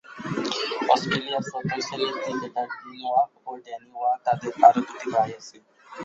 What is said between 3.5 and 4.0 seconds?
Danny